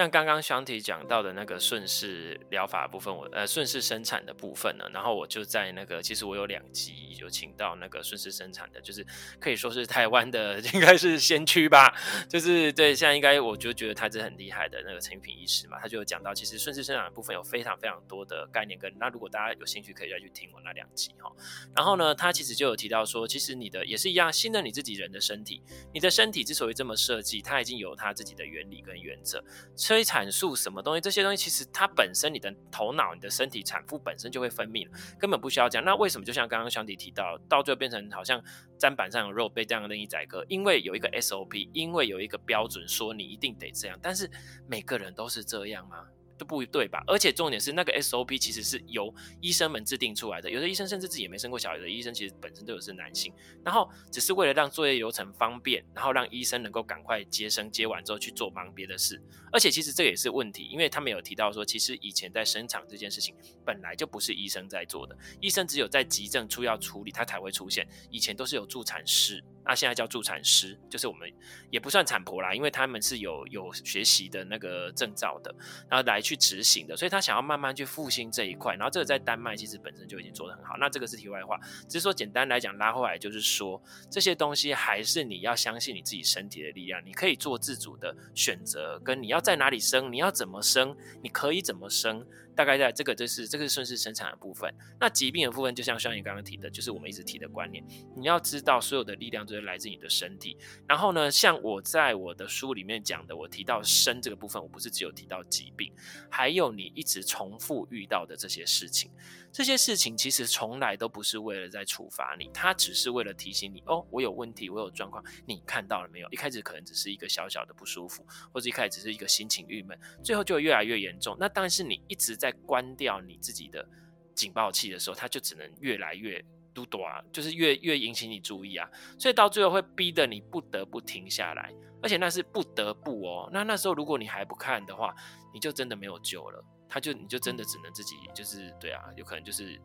[0.00, 9.06] 像刚刚香缇讲到的那个顺势疗法部分，我呃顺势生产的部分呢，然后我就在那个，其实我有两集有请到那个顺势生产的，就是
[9.38, 11.94] 可以说是台湾的 应该是先驱吧，
[12.30, 21.30] 就是对，现在应该我就觉得他是很厉害的那个陈玉平医师嘛，他就有讲到，其实顺势生产的部分有非常非常多的概念跟，那如果大家有兴趣可以再去听我那两集哈，
[21.76, 29.44] 然后呢，他其实就有提到说，其实你的也是一样，信任你自己人的身体，你的身体之所以这么设计，它已经有它自己的原理跟原则。
[29.90, 31.00] 催产素什么东西？
[31.00, 35.84] 这些东西其实它本身，你的头脑、你的身体、产妇本身就会分泌了，根本不需要讲。
[35.84, 38.40] 那为什么就像刚刚香缇提到，到最后变成好像
[38.78, 40.46] 砧板上有肉被这样任意宰割？
[40.48, 43.98] 因为有一个 SOP，因为有一个标准说你一定得这样。
[44.00, 44.30] 但是
[44.68, 46.06] 每个人都是这样吗？
[46.40, 47.04] 都不对吧？
[47.06, 53.30] 而且重点是那个 SOP 其实是由医生们制定出来的，有的医生甚至自己也没生过小孩的医生，其实本身都有是男性，
[53.62, 59.20] 然后只是为了让作业流程方便，然后让医生能够赶快接生，接完之后去做忙别的事。
[59.52, 63.34] 而且其实这也是问题，因为他们有提到说，其实以前在生产这件事情
[63.66, 67.86] 本来就不是医生在做的，医生只有在急症出要处理，他才会出现。
[68.10, 69.44] 以前都是有助产师。
[69.64, 71.30] 那现在叫助产师，就是我们
[71.70, 75.54] 也不算产婆啦，因为他们是有有学习的那个证照的，
[75.88, 78.74] 然后来去执行的，所以他想要慢慢去复兴这一块。
[78.74, 80.76] 然后这个在丹麦其实本身就已经做得很好。
[80.78, 81.58] 那这个是题外话，
[81.88, 83.80] 只是说简单来讲拉回来就是说，
[84.10, 92.26] 这些东西还是你要相信你自己身体的力量，你可以做自主的选择，跟你要在哪里生，你要怎么生，你可以怎么生。
[92.60, 97.82] 大概在这个就是这个顺势生产的部分，那疾病的部分就像像你刚刚提的，就是我们一直提的观念，
[98.14, 100.58] 你要知道所有的力量都是来自你的身体。
[100.86, 105.90] 然后呢，像我在我的书里面讲的，我提到生这个部分，我不是只有提到疾病，
[106.30, 109.10] 还有你一直重复遇到的这些事情。
[109.50, 116.28] 这些事情其实从来都不是为了在处罚你，它只是为了提醒你哦，我有问题，我有状况，你看到了没有？
[116.30, 121.34] 一开始可能只是一个小小的不舒服，或者一开始只是一个心情郁闷，最后就越来越严重。
[121.40, 123.86] 那但是你一直在关掉你自己的
[124.34, 128.88] 警报器的时候，它就只能越来越嘟嘟啊，就是越越引起你注意啊，
[129.18, 131.72] 所以到最后会逼得你不得不停下来，
[132.02, 133.50] 而且那是不得不哦。
[133.52, 135.14] 那那时候如果你还不看的话，
[135.52, 136.64] 你就真的没有救了。
[136.88, 139.80] 他就你就真的只能自己就是对啊，有可能就是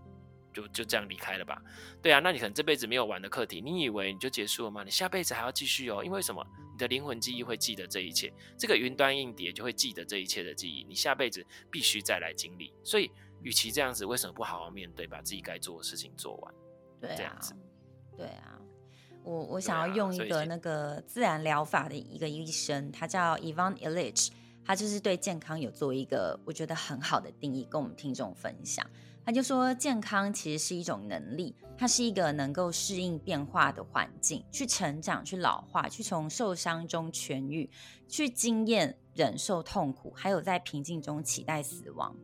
[0.55, 1.61] 就就这样离开了吧，
[2.01, 4.85] 对啊，那你可能这辈子没有完的课题，你以为你就结束了吗？
[4.85, 6.41] 你下辈子还要继续哦，因为什么？
[6.71, 12.73] 你的灵魂记忆会记得这一切，这个云端硬碟就会记得这一切的记忆，你下辈子必须再来经历。
[12.85, 13.11] 所以，
[13.41, 16.53] 与其这样子，为什么不好好面对，把自己该做的事情做完？
[17.01, 17.53] 对啊，这样子，
[18.15, 18.57] 对啊，
[19.23, 24.31] 我我想要用一个那个自然疗法的一个医生，他叫 Ivan Illich。
[24.67, 28.83] 他就是对健康有做一个我觉得很好的定义，跟我们听众分享。
[29.25, 37.67] 他就说，健康其实是一种能力，它是一个能够适应变化的环境，去成长、去老化、去从受伤中痊愈、
[38.07, 42.15] 去经验忍受痛苦，还有在平静中期待死亡。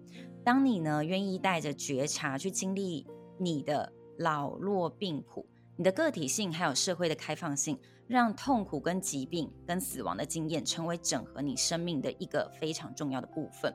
[0.43, 3.07] 当你呢愿意带着觉察去经历
[3.39, 7.79] 你的老弱病苦，你的个体性还有社会的开放性。
[8.07, 13.73] 让痛苦、跟疾病、跟死亡的经验成为整合你生命的一个非常重要的部分。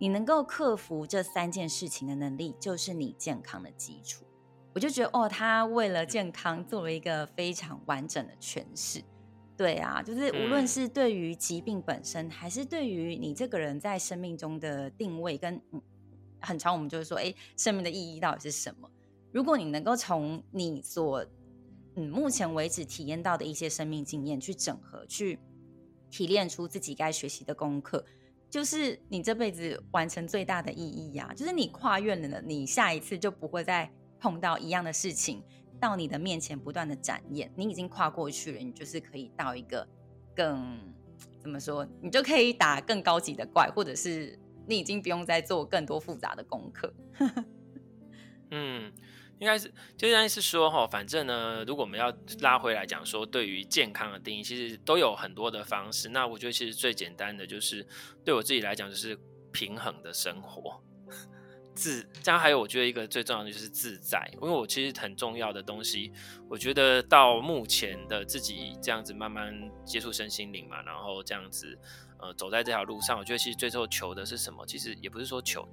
[0.00, 4.24] 你能够克服这三件事情的能力，就是你健康的基础。
[4.72, 9.04] 我就觉得，哦，他为了健康做了一个非常完整的诠释。
[9.58, 15.82] 对啊，就是无论是对于疾病本身，还是对于你这个人在生命中的定位跟，跟
[16.40, 18.90] 很长我们就是说，哎，生命的意义到底是什么？
[19.30, 21.26] 如果你能够从你所
[21.96, 25.38] 嗯，目前为止体验到的一些生命经验，去整合，去
[26.08, 28.02] 提炼出自己该学习的功课，
[28.50, 35.42] 就是你这辈子完成最大的意义呀、就是你跨越了，你下一次就不会再碰到一样的事情
[35.80, 37.50] 到你的面前不断的展演。
[37.56, 39.86] 你已经跨过去了，你就是可以到一个
[40.34, 40.78] 更
[41.38, 44.36] 怎么说，你就可以打更高级的怪，或者是
[44.66, 46.92] 你已经不用再做更多复杂的功课。
[48.50, 48.92] 嗯。
[49.40, 56.10] 应该是，就应该是说哈，反正呢，如果我们要拉回来讲说，对于健康的定义，其实都有很多的方式。
[56.10, 57.86] 那我觉得其实最简单的就是，
[58.22, 59.18] 对我自己来讲，就是
[59.50, 60.82] 平衡的生活，
[61.74, 62.06] 自。
[62.22, 64.28] 这样还有，我觉得一个最重要的就是自在。
[64.34, 66.12] 因为我其实很重要的东西，
[66.50, 69.54] 我觉得到目前的自己这样子慢慢
[69.86, 71.78] 接触身心灵嘛，然后这样子
[72.18, 74.66] 呃走在这条路上，我觉得其实最后求的是什么？
[74.66, 75.66] 其实也不是说求。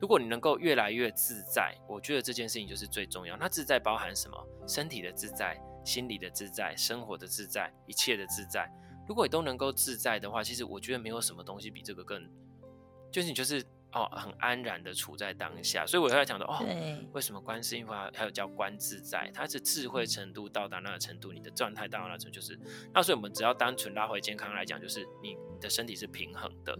[0.00, 3.36] 如果你能够越来越自在，我觉得这件事情就是最重要。
[3.36, 4.36] 那自在包含什么？
[4.68, 8.70] 身体的自在、心理的自在、生活的自在、一切的自在。
[9.08, 12.28] 如果你都能够自在的话，其实我觉得没有什么东西比这个更，
[13.10, 15.86] 就是你就是哦很安然的处在当下。
[15.86, 16.58] 所以我在讲的哦，
[17.12, 19.30] 为什么观世音法还有叫观自在？
[19.32, 22.58] 它是智慧程度到达那个程度，你的状态到达那程度，就是
[22.92, 26.76] 那所以我们只要单纯拉回健康来讲，就是你你的身体是平衡的。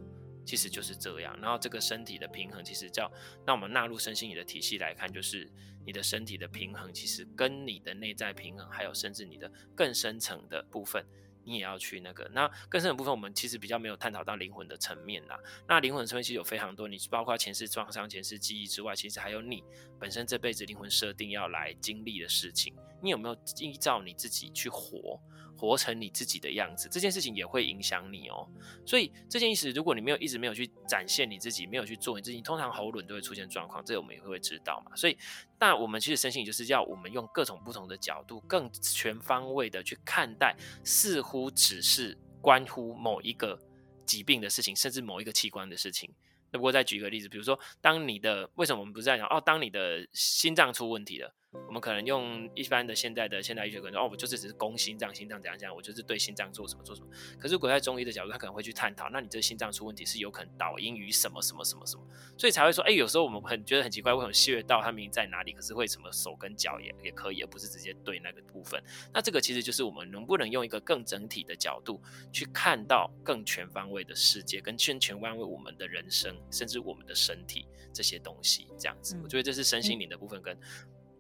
[0.46, 3.10] 其实就是这样，然后这个身体的平衡，其实叫
[3.44, 5.50] 那我们纳入身心理的体系来看，就是
[5.84, 11.04] 你的身体的平衡，其实跟你的内在平衡，还有甚至你的更深层的部分，
[11.44, 12.30] 你也要去那个。
[12.32, 15.36] 那更深的部分，我们其实比较没有探讨到灵魂的层面啦。
[15.66, 19.64] 那灵魂的层面其实有非常多，你包括前世创伤、前世记忆之外，其实还有你
[19.98, 22.72] 本身这辈子灵魂设定要来经历的事情，
[23.02, 25.20] 你有没有依照你自己去活？
[25.56, 28.46] 活成你自己的样子，这件事情也会影响你哦。
[28.84, 34.94] 所以这件意思，如果你没有一直没有去展现你自己，没有去做你自己，通常喉咙都会出现状况，这个我们也会知道嘛。
[34.94, 35.16] 所以，
[35.58, 40.54] 那我们其实身心就是要我们用各种不同的角度，更全方位的去看待，
[40.84, 43.58] 似乎只是关乎某一个
[44.04, 46.10] 疾病的事情，甚至某一个器官的事情。
[46.52, 51.34] 那不过再举一个例子，比如说，当你的为什么我们不是在讲哦，当你的心脏出问题了。
[51.66, 57.08] 我们可能用一般的现在的现代医学可能说哦，我就是只是攻心脏，心脏怎样怎样，我就是对心脏做什么做什么。
[57.38, 62.06] 可是如果在中医的角度，他可能会去探讨，那你这个心脏出问题是有可能导因于什么什么什么什么，
[62.38, 68.82] 所以才会说，哎，有时候我们很觉得很奇怪，为什么穴道它明明在哪里，可是会什么手跟脚也也可以，而不是直接对那个部分？
[69.12, 72.00] 那这个其实就是我们能不能用一个更整体的角度
[72.32, 80.56] 去看到更全方位的世界，跟全全方位我们的人生，甚至我们的身体这些东西，这样子，我觉得这是身心灵的部分跟。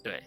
[0.06, 0.22] 对，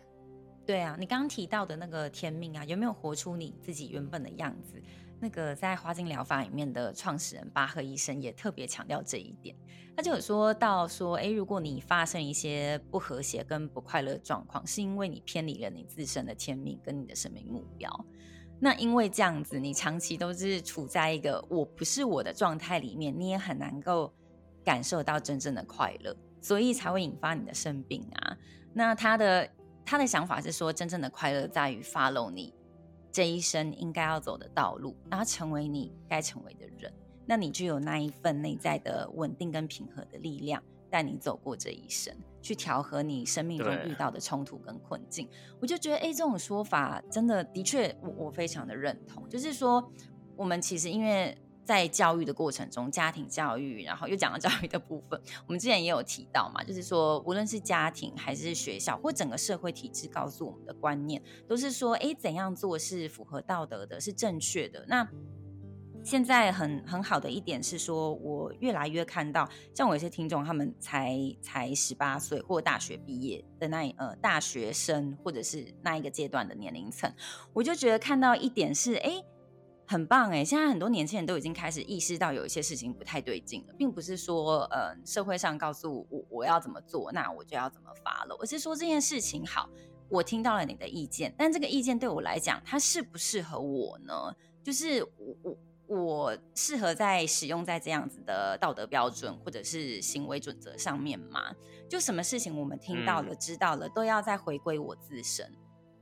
[0.65, 4.81] 对啊，你刚刚提到的那个天命啊，有没有活出你自己原本的样子？
[5.21, 9.55] 那个在花精疗法里面的创始人巴赫医生也特别强调这一点。
[9.95, 18.05] 他就有说到说，哎，如果你发生一些不和谐跟不快乐的状况，是因为你偏离了你自身的天命跟你的生命目标。
[18.59, 24.13] 那因为这样子，你长期都是处在一个我不是我的状态里面，你也很难够
[24.63, 28.37] 感受到真正的快乐，所以才会引发你的生病啊。
[28.73, 29.49] 那他的。
[29.89, 32.53] 他的想法是说，真正的快乐在于 follow 你
[33.11, 36.93] 这一生应该要走的道路，然后成为你该成为的人。
[37.25, 45.27] 那你就有那一份内在的稳定跟平和的力量，带你走过这一生，去调和你生命中遇到的冲突跟困境。
[45.59, 49.27] 我就觉得，哎，这种说法真的的确，我我非常的认同。
[49.27, 49.91] 就是说，
[50.35, 51.35] 我们其实因为。
[51.69, 64.83] 在教育的过程中，家庭教育，然后又讲到教育的部分，我们之前也有提到嘛，就是说，无论是家庭还是学校，或整个社会体制告诉我们的观念，都是说，哎，怎样做是符合道德的，是正确的。
[64.87, 65.07] 那
[66.03, 77.13] 现在很很好的一点是说，我越来越看到，像我有些听众，他们才才十八岁或大学毕业的那呃大学生，或者是那一个阶段的年龄层，
[77.53, 79.23] 我就觉得看到一点是，哎。
[79.89, 80.45] 很棒哎！
[80.45, 89.67] 现在很多年轻人都已经开始意识到有一些事情不太对劲了，并不是说呃社会上告诉我我要怎么做，那我就要怎么 follow，而是说这件事情好，
[90.07, 94.13] 我听到了你的意见，但这个意见对我来讲，它适不适合我呢？
[94.63, 95.57] 就是我我
[95.87, 101.51] 我适合在使用在这样子的道德标准或者是行为准则上面吗？
[101.89, 105.51] 就什么事情我们听到了、嗯、知道了，都要再回归我自身。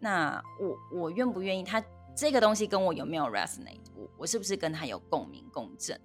[0.02, 1.82] 那我我愿不愿意他？
[2.18, 3.78] 这个东西跟我有没有 resonate？
[3.96, 6.02] 我我是不是跟他有共鸣共振？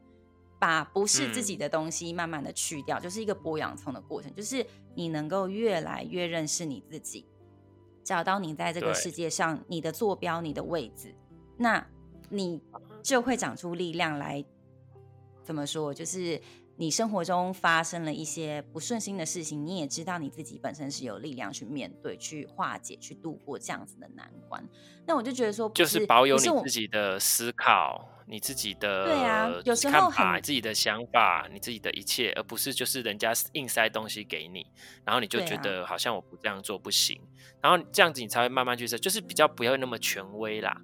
[0.61, 4.33] 把不是自己的东西慢慢的去掉，嗯、就是一个剥洋葱的过程。
[4.35, 7.27] 就是你能够越来越认识你自己，
[8.05, 11.15] 找到你在这个世界上你的坐标、你的位置，
[11.57, 11.85] 那
[12.29, 12.61] 你
[13.03, 14.45] 就会长出力量来。
[15.43, 15.95] 怎么说？
[15.95, 16.39] 就是。
[16.76, 24.67] 你生活中发生了一些不顺心的事情，你也知道你自己本身是有力量去面对、去化解、去度过这样子的难关。
[25.07, 34.67] 那我就觉得说，就是保有你自己的思考，你自己的对啊，有时候很自己的想法，你自己的一切，而不是就是人家硬塞东西给你，
[35.05, 37.21] 然后你就觉得好像我不这样做不行，
[37.61, 40.81] 然后这样子你才会慢慢去设，就是比较不要那么权威啦。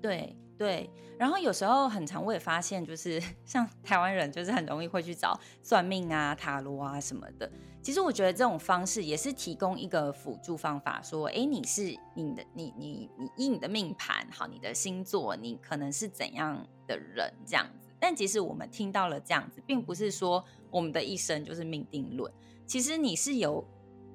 [0.00, 0.36] 对。
[0.58, 7.50] 对，然后有时候很常我也发现，就是 像台湾人，就是很容易会去找算命啊、塔罗啊什么的。
[7.82, 17.88] 其实我觉得这种方式也是提供一个辅助方法，说，哎，你是你的，你你你以你的命盘，好，你的星座，你可能是怎样的人这样子。
[18.00, 22.32] 但其实我们听到了这样子，并不是说我们的一生就是命定论。
[22.66, 23.64] 其实你是有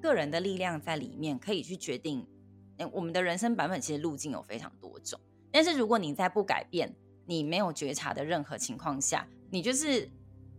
[0.00, 2.26] 个人的力量在里面，可以去决定。
[2.92, 5.18] 我们的人生版本其实路径有非常多种。
[5.52, 6.92] 但是如果你在不改变、
[7.26, 10.10] 你没有觉察的任何情况下，你就是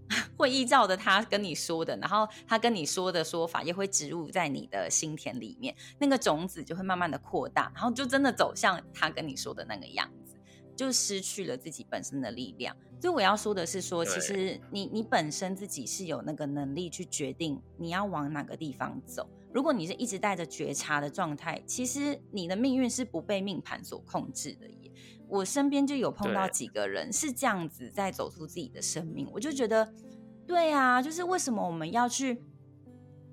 [0.38, 10.35] 会依照着他跟你说的，然后他跟你说的说法也会植入在你的心田里面，那个种子就会慢慢的扩大，然后就真的走向他跟你说的那个样子。
[10.75, 12.75] 就失去了自己本身的力量。
[13.00, 19.29] 所以我要说的是说，说其实你你本身自己是有那个能力去决定你要往哪个地方走。
[19.53, 24.83] 如果你是一直带着觉察的状态，其实你的命运是不被命盘所控制的耶。
[25.27, 29.94] 我身边就有碰到几个人是这样子在走出自己的生命，我就觉得，
[30.48, 32.44] 对啊，就是为什么我们要去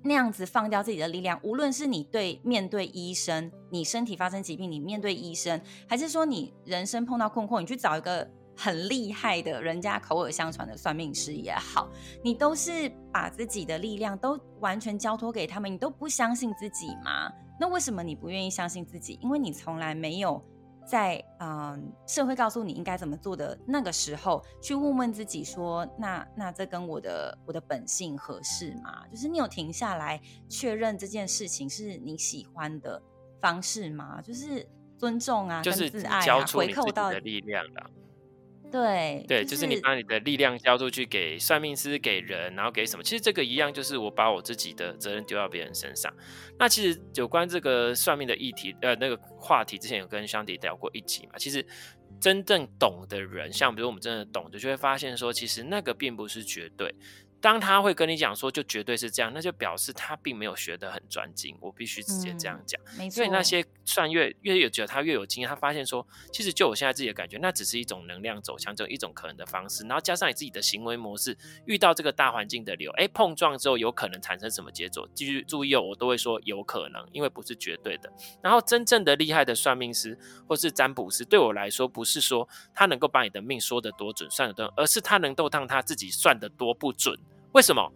[0.03, 1.39] 那样子放掉自己的力量？
[1.43, 8.29] 无论是你对面对医生，你身体发生疾病，你面对医生，还是说你人生碰到困惑，你去找一个。
[8.53, 11.89] 很厉害的人家口耳相传的算命师也好，
[12.21, 17.31] 你都是把自己的力量都完全交托给他们，你都不相信自己吗？
[17.59, 19.17] 那为什么你不愿意相信自己？
[19.21, 20.43] 因为你从来没有
[20.85, 29.07] 在嗯、呃、社会告诉你应该怎么做的那个时候，去问问自己说，那那这跟我的我的本性合适吗？
[29.09, 33.01] 就是你有停下来确认这件事情是你喜欢的
[33.39, 34.21] 方式吗？
[34.21, 37.89] 就是尊重啊，就是跟自爱啊，交出你自己回扣到的力量的。
[38.71, 43.03] 对对，就是你把你的力量交出去给算命师、给人，然后给什么？
[43.03, 46.11] 其实这个一样，就是我把我自己的责任丢到别人身上。
[46.57, 51.33] 那其实有关这个算命的议题，呃，那个话题，之前有跟香迪聊过一集嘛。
[51.37, 51.65] 其实
[52.19, 56.95] 真正懂的人，像比如我们真的懂的，就会发现说，其实那个并不是绝对。
[57.41, 61.57] 当他会跟你讲说，就绝对是这样，那就表示他并没有学得很专精。
[61.59, 62.79] 我必须直接这样讲。
[63.09, 69.83] 所以那些算越越有觉得他越有经验，他发现说，其实就我现在自己的感觉，那只是一种能量走向，这一种可能的方式。
[69.87, 75.09] 然后加上你自己的行为模式，遇到这个大环境的流，哎，碰撞之后有可能产生什么结果？
[75.15, 78.13] 继续注意哦，我都会说有可能，因为不是绝对的。
[78.43, 80.15] 然后真正的厉害的算命师
[80.47, 87.17] 或是占卜师，对我来说，不是说他能够把你的命说得多准，算得多，而是他能够让他自己算得多不准。
[87.53, 87.91] 为什么？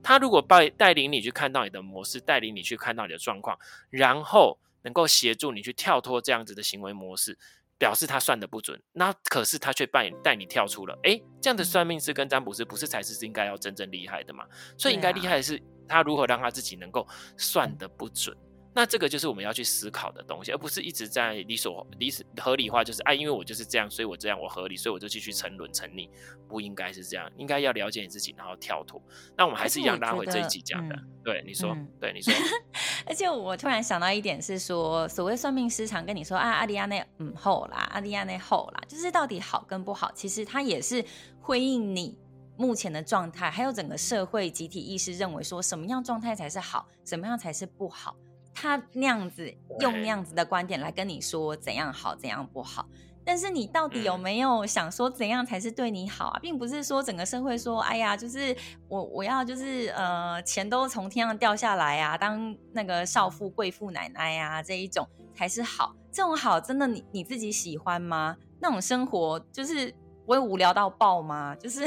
[0.00, 3.58] 他如果带带领你去看到你的模式，带领你去看到你的状况，
[3.90, 7.36] 然后能够协助你去跳脱这样子的行为模式，
[7.76, 8.80] 表示他算的不准。
[8.92, 14.44] 那可是他却带你带你跳出了，诶，这样的算命师跟占卜师不是才是应该要真正厉害的嘛？
[14.78, 18.34] 所以应该厉害的是他如何让他自己能够算的不准。
[18.78, 26.08] 那这个就是我们要去思考的东西，而不是一直在理所理合理化，就是哎，因为我就是这样，所以我这样我合理，所以我就继续沉沦沉溺，
[26.46, 29.02] 不应该是这样，应该要了解你自己，然后跳脱。
[29.36, 32.32] 那我们还是一样拉回这一集讲的，嗯、对你说，嗯、对你说。
[33.04, 41.04] 而且我突然想到一点是说，所谓算命师常跟你说啊，阿迪亚内嗯后啦，阿迪亚内后啦，就是到底好跟不好，其实它也是
[41.40, 42.16] 回应你
[42.56, 48.14] 目前的状态，还有整个社会集体意识认为说什么样状态才是好，什么样才是不好。
[48.60, 52.88] 他那样子用那样子的观点来跟你说怎样好怎样不好，
[53.24, 56.40] 但是你到底有没有想说怎样才是对你好啊？
[56.42, 58.56] 并不是说整个社会说，哎呀，就是
[58.88, 68.36] 我我要就是呃钱都从天上掉下来啊，当那个少妇贵妇奶奶啊这一种才是好，这种好真的你你自己喜欢吗？
[68.60, 69.94] 那种生活就是
[70.26, 71.54] 不会无聊到爆吗？
[71.54, 71.86] 就是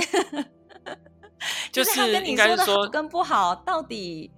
[1.70, 4.32] 就是他跟你说的好跟不好到底？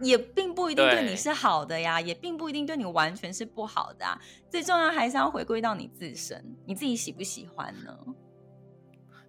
[0.00, 4.20] 也并不一定对你是好的呀，也并不一定对你完全是不好的啊。
[4.50, 7.96] 最重要还是要回归到你自身，你自己喜不喜欢呢？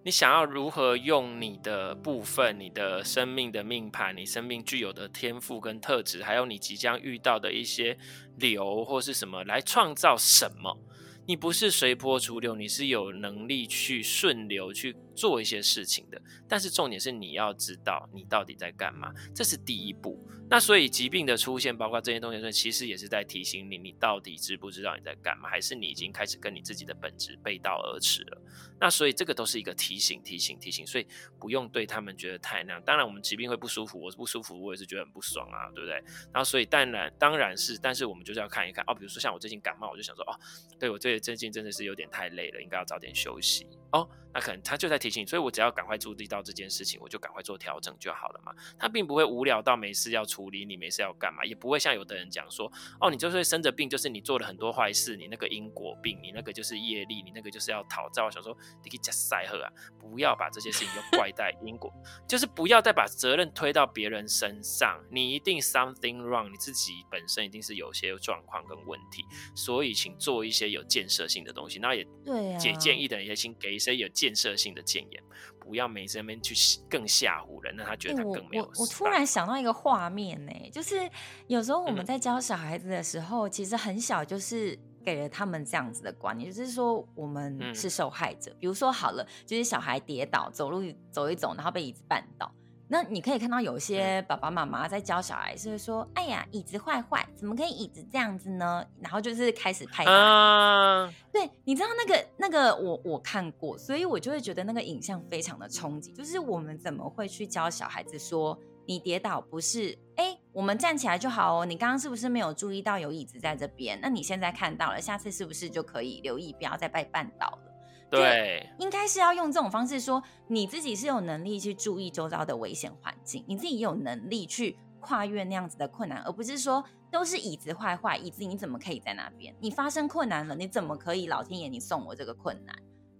[0.04, 7.98] 你想要如何用你的部分、你的生命的命盘、你生命具有的天赋跟特质，还有你即将遇到的一些
[8.36, 10.78] 流或是什么，来创造什么？
[11.26, 16.20] 你不是随波逐流，你是有能力去顺流去做一些事情的。
[16.48, 20.18] 但是重点是你要知道你到底在干嘛，这是第一步。
[20.50, 28.42] 那所以疾病的出现，包括这些东西，其实也是在提醒你，你到底知不知道你在干嘛，还是你已经开始跟你自己的本质背道而驰了？
[28.80, 30.86] 那所以这个都是一个提醒，提醒，提醒。
[30.86, 31.06] 所以
[31.38, 32.82] 不用对他们觉得太那样。
[32.82, 35.96] 当然，我们疾病会不舒服，我不舒服，我也是觉得很不爽啊，对不对？
[36.32, 38.94] 然后所以当然当然是，但是我们就是要看一看哦。
[38.94, 40.32] 比如说像我最近感冒，我就想说哦，
[40.78, 44.08] 对我最最近真的是有点太累了，应该要早点休息哦。
[44.32, 48.52] 那可能他就在提醒，所以我只要赶快注意到这件事情，我就赶快做调整就好了嘛。
[48.78, 58.22] 他并不会无聊到没事要处理你，没事要干嘛，也不会像有的人讲说，哦，你就是生着病，就是你做了很多坏事，你那个因果病，你那个就是业力，你那个就是要讨债。
[58.22, 61.92] 我想说，你可以加塞赫啊，不要把这些事情都怪在因果，
[62.28, 65.02] 就是不要再把责任推到别人身上。
[65.10, 69.24] 你一定 something wrong，你自己本身一定是有些状况跟问题，
[69.54, 71.78] 所以请做一些有建设性的东西。
[71.78, 74.06] 那也对啊，解建议的人也请给一些有。
[74.08, 75.22] 建设性的建言，
[75.58, 76.54] 不要每次那边去
[76.88, 78.82] 更吓唬人，让他觉得他更没有、欸我。
[78.82, 81.08] 我突然想到一个画面呢、欸，就是
[81.46, 88.50] 有时候我们在教小孩子的时候，嗯、其实很小就是给了他们这样子的观念，就是说我们是受害者。
[88.52, 92.52] 嗯、比如说好了，就是小孩跌倒，走路走一走，然后被椅子绊倒，
[92.90, 100.10] 那你可以看到有些爸爸妈妈在教小孩，是会说：“哎呀，椅子坏坏，怎么可以椅子这样子呢？”然后就是开始拍打。
[100.10, 101.12] Uh...
[101.30, 106.12] 对，你知道那个那个我我看过，所以我就会觉得那个影像非常的冲击。
[106.12, 111.66] 就是我们怎么会去教小孩子说，你跌倒不是哎，我们站起来就好哦。
[111.66, 113.98] 你刚刚是不是没有注意到有椅子在这边？
[114.00, 117.74] 那你现在看到了，下次是不是就可以留意，不要再被绊倒了？
[118.10, 129.54] 对，应该是要用这种方式说，你自己是有能力去注意周遭的危险环境，你自己有能力去跨越那样子的困难，而不是说都是椅子坏坏，椅子你怎么可以在那边？
[129.60, 131.26] 你发生困难了，你怎么可以？
[131.26, 132.74] 老天爷，你送我这个困难？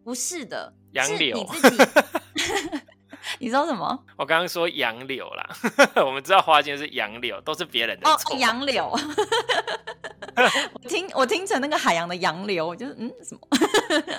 [0.05, 1.77] 不是的，杨柳，是你自己。
[3.41, 4.05] 你说什么？
[4.17, 5.47] 我刚刚说杨柳啦，
[6.05, 8.09] 我们知道花间是杨柳，都是别人的。
[8.09, 8.91] 哦，杨柳。
[10.75, 13.41] 我听我听成那个海洋的洋流，我就嗯什么？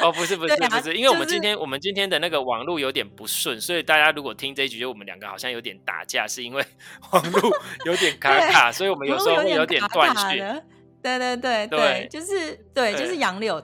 [0.02, 6.64] 哦，不是不是、 啊、不是，因为我们今天、就是、我们今天的那个网络有点不顺，所以大家如果听这一局，就我们两个好像有点打架，是因为
[7.12, 7.52] 网络
[7.86, 10.40] 有点卡卡，所以我们有时候会有点断续。
[11.02, 13.62] 对对对对，就是对，就是杨柳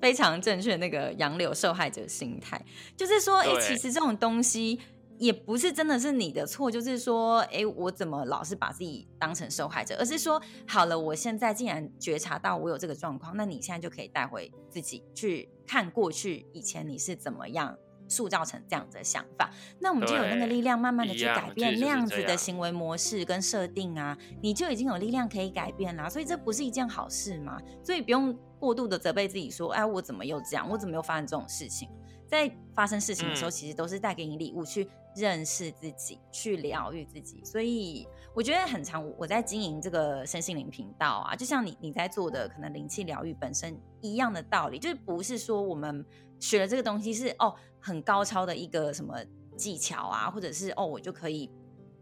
[0.00, 2.60] 非常正确那个杨柳受害者心态，
[2.96, 4.80] 就是说，哎，其实这种东西。
[5.18, 9.96] 也不是真的是你的错，就是说，哎，我怎么老是把自己当成受害者？
[9.98, 17.76] 而是说，好了，我现在竟然觉察到我有这个状况，那你现在就可以带回自己去看过去以前你是怎么样
[18.08, 26.08] 塑造成这样的想法，那我们就有那个力量，慢慢的去改变那样子的行为模式跟设定啊，你就已经有力量可以改变啦。
[26.08, 27.60] 所以这不是一件好事吗？
[27.82, 30.68] 所以不用过度的责备自己，说，哎，我怎么又这样？
[30.70, 31.88] 我怎么又发生这种事情？
[32.26, 34.86] 在发生事情的时候，其实都是带给你礼物，去
[35.18, 37.44] 认识自己，去疗愈自己。
[37.44, 46.04] 所以我觉得很常，我在经营这个身心灵频道啊，就像你你在做的可能灵气疗愈本身一样的道理，就是不是说我们
[46.38, 49.16] 学了这个东西是哦很高超的一个什么
[49.56, 51.50] 技巧啊，或者是哦我就可以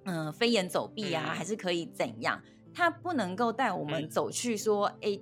[0.04, 2.40] 嗯、呃、飞檐走壁啊，还是可以怎样？
[2.74, 5.18] 它不能够带我们走去说哎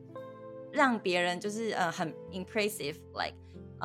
[0.73, 3.37] 让别人就是呃很 impressive like。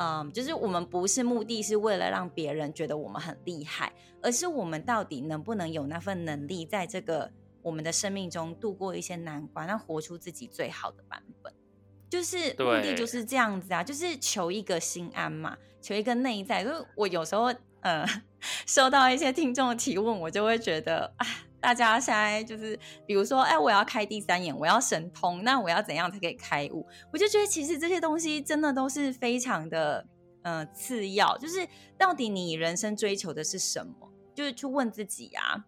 [0.02, 11.52] 嗯，就是我们不是目的是为了让别人觉得我们很厉害，而是我们到底能不能有那份能力，在这个我们的生命中度过一些难关，那活出自己最好的版本。
[12.08, 16.64] 就是目的就是这样子啊，就是求一个心安嘛，求一个内在。
[16.64, 18.02] 就是我有时候呃
[18.66, 21.26] 收到一些听众的提问，我就会觉得啊。
[21.60, 26.86] 大家现在就是，比如说，哎，我要开第三眼，我要神通，那我要怎样才可以开悟？
[27.12, 30.06] 我就觉得其实这些东西真的都是非常的，
[30.42, 31.36] 呃，次要。
[31.38, 31.68] 就是
[31.98, 34.10] 到底你人生追求的是什么？
[34.34, 35.66] 就是去问自己啊，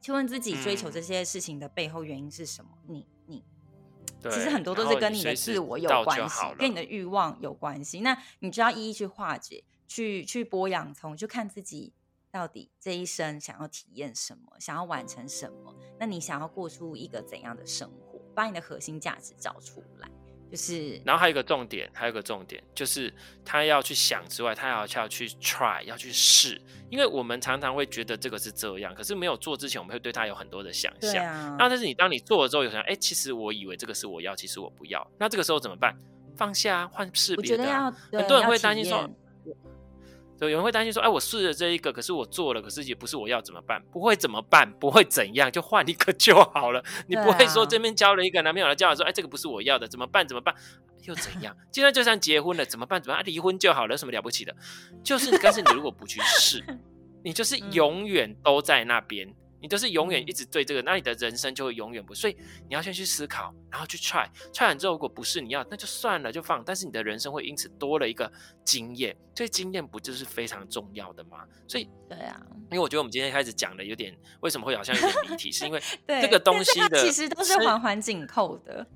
[0.00, 2.70] 去问自己追求这些事情的背后原因是什么？
[2.88, 3.44] 嗯、你你，
[4.22, 8.00] 其实很多都是跟你的自我有关系，跟你的欲望有关系。
[8.00, 11.92] 那你就要一一去化解，去去剥洋葱，就看自己。
[12.38, 14.52] 到底这一生想要体验什么？
[14.60, 15.74] 想要完成什么？
[15.98, 18.20] 那你想要过出一个怎样的生活？
[18.32, 20.08] 把你的核心价值找出来，
[20.48, 21.02] 就是。
[21.04, 23.12] 然后还有一个重点，还有一个重点，就是
[23.44, 26.62] 他要去想之外，他要要去 try，要去试。
[26.88, 31.26] 因为我们常常会觉得这个是这样，可是没有做之前，我们会对他有很多的想象。
[31.26, 35.04] 啊、那但是你当你做了之后，有想，哎，其实我以为这个是我要，其实我不要。
[35.18, 35.92] 那这个时候怎么办？
[36.36, 37.90] 放下，换试别的、啊。
[38.12, 39.10] 很多人会担心说。
[40.38, 43.82] 对，有人会担心说：“哎，我试了这一个，可是我做了，可是也不是我要，怎么办？
[43.90, 44.70] 不会怎么办？
[44.78, 46.82] 不会怎样，就换一个 就好了。
[47.08, 50.26] 你不会说这边交了一个男朋友来交往说：哎，这个不是我要的，怎么办？
[50.26, 50.54] 怎么办？
[51.06, 51.56] 又怎样？
[51.72, 53.02] 现在就算结婚了，怎么办？
[53.02, 53.24] 怎么办？
[53.26, 54.54] 离婚就好了，有什么了不起的？
[55.02, 56.62] 就是，但是你如果不去试，
[57.24, 59.28] 你就是永远都在那边。”
[59.60, 62.14] 你都是永远一直对这个，那你的人生就会永远不。
[62.14, 62.36] 所以
[62.68, 66.62] 你要先去思考，然后去 try，try 完之后如果不是你要，那就算了，就放。
[66.64, 68.30] 但是你的人生会因此多了一个
[68.64, 71.38] 经验，所以经验不就是非常重要的吗？
[71.66, 72.40] 所以对啊，
[72.70, 78.86] 因为我觉得我们今天开始讲的有点，为什么会好像有点离题，是因为 这个东西的其实都是环环紧扣的。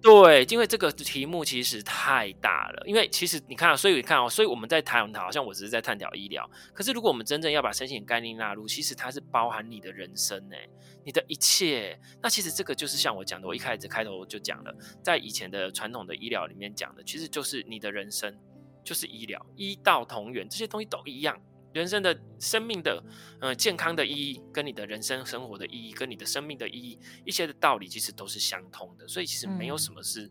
[0.00, 2.82] 对，因为这个题目其实太大了。
[2.86, 6.48] 因为其实你看，所以你看哦，所以我们在谈讨，好像我只是在探讨医疗。
[6.72, 10.56] 可是如果我们真正要把身心概念纳入，其实它是包含你的人生呢，
[11.04, 11.98] 你的一切。
[12.22, 18.38] 那其实这个就是像我讲的，我一开始开头就讲了，在以前的传统的医疗里面讲的，其实就是你的人生
[18.84, 21.36] 就是医疗，医道同源，这些东西都一样。
[21.78, 23.00] 人生的生命的，
[23.40, 30.28] 呃，健康的意义，跟你的人生生活的意义，跟你的生命的意义，一些的道理其实都是相通的，所以其实没有什么是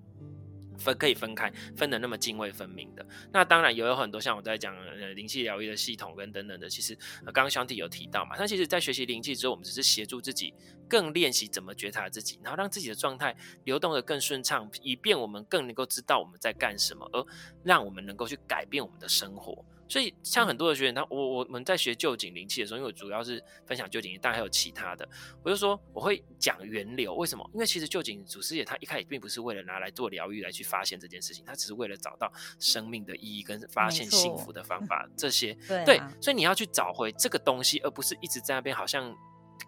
[0.78, 3.08] 分可以分开，分的那么泾渭分明的。
[3.32, 10.54] 那当然也有很多像我在讲呃灵气疗愈的系统跟等等的，其实刚刚兄弟有提到嘛，那其实在学习灵气之后，我们只是协助自己
[10.90, 13.34] 更练习怎么觉察自己，然后让自己的状态
[13.64, 17.26] 流动的更顺畅，以便我们更能够知道我们在干什么，而
[17.64, 19.64] 让我们能够去改变我们的生活。
[19.90, 25.08] 所以像很多的学员，他我我们在学旧景灵气的时候，因为我主要是分享旧景，当然还有其他的，
[25.44, 27.50] 我就说我会讲源流，为什么？
[27.54, 35.54] 因为其实旧景祖师爷他一开始并不是为了拿来做疗愈来去发现这件事情，他只是为了找到生命的意义跟发现幸福的方法这些。
[35.68, 39.16] 对，对，所以你要去找回这个东西，而不是一直在那边好像。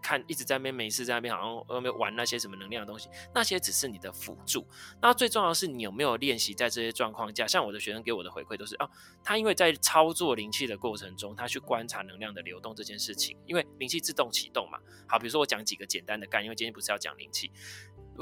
[0.01, 4.65] 看一直在那边没事，在那边好像呃没玩那些什么能量的东西，那些只是你的辅助。
[5.01, 8.89] 那最重要的是你有没有练习在这些状况下，像我的学生给我的回馈都是啊，
[9.23, 14.79] 他因为在操作灵气的过程中，他去观察能量的流动这件事情，因为灵气自动启动嘛。
[15.07, 17.51] 好，比如说我讲几个简单的概念，因为今天不是要讲灵气，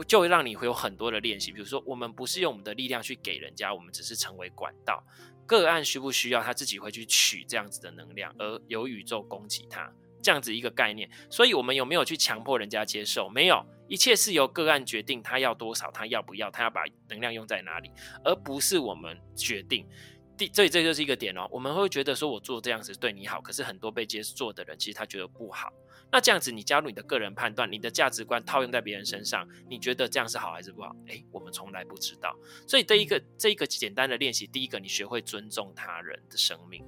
[0.07, 1.51] 就会让你会有很多的练习。
[1.51, 5.03] 比如说我们不是用我们的力量去给人家，我们只是成为管道。
[5.45, 9.89] 个案需不需要他自己会去取这样子的能量，而由宇宙供给他。
[10.27, 13.29] 这样子一个概念，所以我们有没有去强迫人家接受？
[13.29, 17.89] 没有，一切是由个案决定，他要多少，他要不要，他要把能量用在哪里，
[18.25, 19.87] 而不是我们决定。
[20.37, 21.47] 第，所以这就是一个点哦。
[21.49, 25.71] 我们会觉得说我做这样子对你好，可是很多被接受的人其实他觉得不好。
[26.11, 30.93] 那这样子，你加入你的个人判断，你的价值观套用在别人身上，你觉得这样是好还是不好？
[31.07, 32.35] 诶，我们从来不知道。
[32.67, 36.85] 所以这一个这一个简单的练习，第一个，你学会尊重他人的生命。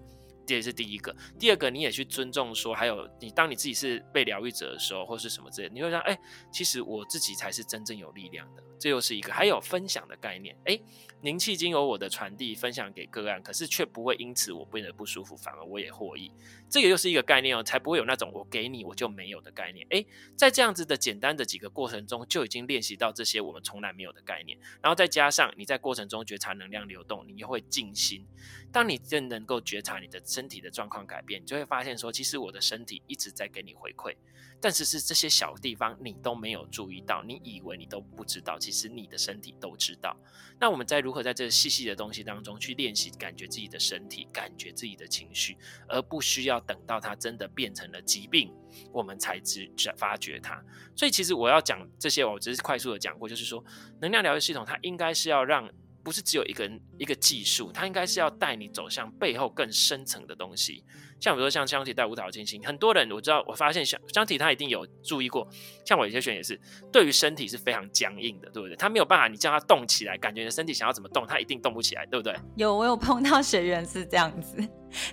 [0.49, 6.19] 这也是第一个，第二个，你也去尊重说，还有你，当你自己是被疗愈者的时候，或是什么之类，你会说，哎，
[6.51, 8.63] 其实我自己才是真正有力量的。
[8.79, 10.79] 这又是一个，还有分享的概念，哎，
[11.21, 16.31] 灵气经由我的传递分享给个案，可是却不会因此我变得不舒服，反而我也获益。
[16.67, 19.85] 这个又是一个概念哦，才不会有那种我给你我就没有的概念。
[19.91, 20.03] 哎，
[20.35, 28.25] 在这样子的简单的几个过程中，就已经练习到这些我们从来没有的概念，然后再加上你在过程中觉察能量流动，你又会静心。
[28.71, 34.15] 当你真能够觉察你的身体的状况改变，你就会发现说，其实我的身体一直在给你回馈，
[34.61, 40.15] 但是是这些小地方你都没有注意到，你以为你都不知道，其实你的身体都知道。
[40.57, 45.57] 那我们在如何在这细细的东西当中去练习，感觉自己的身体，感觉自己的情绪，
[45.89, 48.49] 而不需要等到它真的变成了疾病，
[48.93, 50.63] 我们才知发觉它。
[50.95, 53.61] 所以其实我要讲这些，我只是快速的讲过，就是说
[53.99, 55.69] 能量疗愈系统它应该是要让。
[56.03, 60.83] 不是只有一个人一个技术，它应该是要带你走向背后更深层的东西。
[61.19, 65.45] 像比如说像香体带舞蹈进行，很多人我知道，我发现香香体他一定有注意过。
[65.85, 66.59] 像我有些学员也是，
[66.91, 68.75] 对于身体是非常僵硬的，对不对？
[68.77, 72.33] 他没有办法，你叫他动起来，感觉你的身体想要怎么动，他一定动不起来，对不对？
[72.55, 74.55] 有，我有碰到学员是这样子，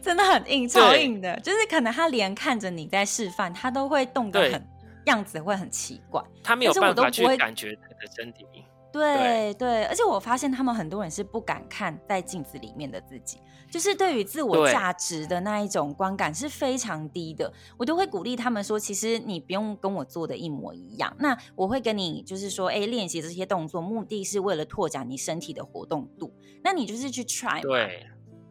[0.01, 4.65] 真的很硬，超硬的，就是可能他连看着你在示范，他都会动得很
[5.07, 8.47] 样子会很奇怪，他没有办法去感觉他的身体。
[8.93, 13.39] 对对，而且我发现他们很多人是不敢看在镜子里面的自己，
[13.71, 17.53] 就是对于自我价值的那一种观感是非常低的。
[17.77, 21.15] 我都会鼓励他们说，其实你不用跟我做的一模一样。
[21.19, 26.33] 那我会跟你就是说，哎，练习这些动作，目的是为了拓展你身体的活动度。
[26.63, 27.61] 那你就是去 try 嘛。
[27.63, 28.07] 对。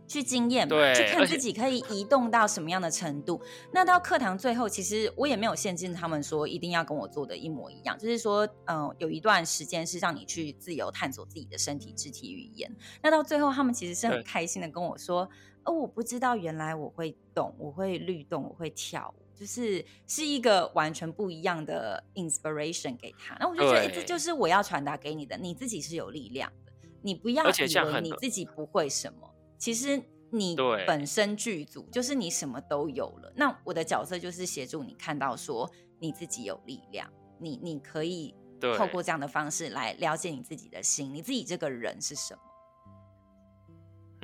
[0.07, 3.41] 去经验嘛，去看自己可以移动到什么样的程度。
[3.71, 12.71] 那到课堂最后，其实我也没有限制他们说一定要跟我做的一模一样，就是说，嗯、呃，有一段时间是让你去自由探索自己的身体肢体语言。
[13.01, 15.29] 那到最后，他们其实是很开心的跟我说
[15.65, 29.31] ：“哦，我不知道原来我会动，我会律动，我会跳舞，就是是一个完全不一样的 inspiration 给他。”那我就觉得，欸，这就是我要传达给你的，你自己是有力量的，你不要以为你自己不会什么。
[29.57, 33.33] 其实你本身剧组，就是你什么都有了。
[33.35, 38.35] 那我的角色就是协助你看到，说你自己有力量，你你可以
[38.77, 42.39] 透过这样的方式来了解你自己的心，你自己这个人是什么。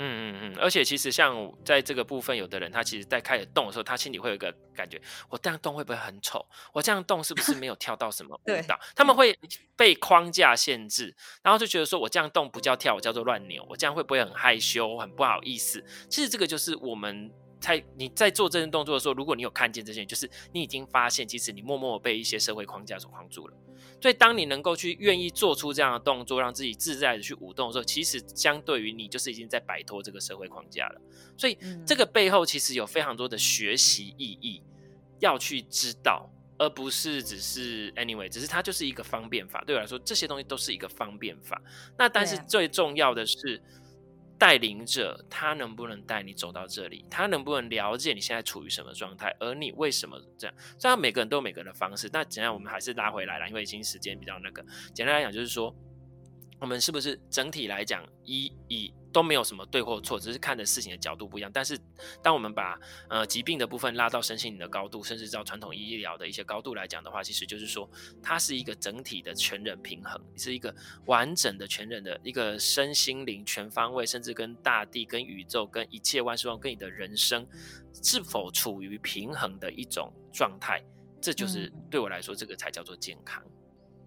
[0.03, 6.45] 嗯嗯嗯，而且其实像在这个部分，有的人他其实在开始动的时候，他心里会有一个感觉：我这样动会不会很丑？
[6.73, 8.79] 我这样动是不是没有跳到什么舞蹈？
[8.95, 9.37] 他们会
[9.75, 13.65] 被框架限制，然后就觉得说我这样动不叫跳，我叫做乱扭。
[13.69, 15.83] 我这样会不会很害羞、很不好意思？
[16.09, 17.31] 其实这个就是我们。
[17.61, 23.55] 在你在做这些动作的时候，如果你有看见这些，就是你已经发现，其实你默默被一些社会框架所框住了。
[24.01, 31.01] 所以，当你能够去愿意做出这样的动作，让自己自在的去舞动的时候，其实相对于你，就是已经在摆脱这个社会框架了。
[31.37, 34.63] 所以，这个背后其实有非常多的学习意义
[35.19, 39.63] 要去知道，而不是只是 anyway，只是它就是一个方便法。
[39.67, 41.61] 对我来说，这些东西都是一个方便法。
[41.95, 43.61] 那但是最重要的是。
[44.41, 47.05] 带领者，他能不能带你走到这里？
[47.11, 49.31] 他能不能了解你现在处于什么状态？
[49.39, 50.55] 而你为什么这样？
[50.79, 54.65] 虽然每个人都有每个人的方式，那怎样我们还是拉回来了，因为已经时间比较那个。
[54.95, 55.71] 简单来讲，就是说，
[56.59, 61.51] 我们是不是整体来讲，一以都没有什么对或错，只是看的事情的角度不一样。
[61.53, 61.77] 但是，
[62.21, 67.89] 当我们把呃疾病的部分拉到身心灵的高度，甚至到传统医疗的一些高度来讲的话，其实就是说，
[68.21, 70.73] 它是一个整体的全人平衡，是一个
[71.05, 77.47] 完整的全人的一个身心灵全方位，甚至跟大地、跟宇宙、跟一切万事万物、跟你的人生
[78.01, 80.81] 是否处于平衡的一种状态。
[81.21, 83.43] 这就是对我来说，这个才叫做健康。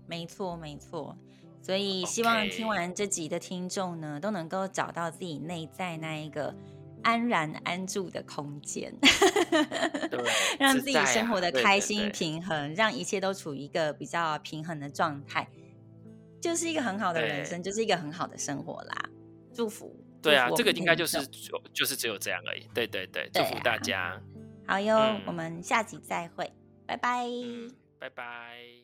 [0.07, 1.17] 没错，没错。
[1.65, 6.55] 所以希望听完这集的听众呢都能够找到自己内在那一个
[7.03, 10.23] 安然安住的空间， 对
[10.59, 15.49] 让自己生活的开心平衡，让一切都处于一个比较平衡的状态，
[16.39, 19.09] 就是一个很好的人生，就是一个很好的生活啦。
[19.55, 22.69] 祝福，对啊，这个应该就是就就是只有这样而已。
[22.75, 24.21] 对对对，祝福大家。
[24.67, 26.53] 好哟，嗯、我们下集再会，
[26.85, 28.84] 拜拜，嗯、拜拜。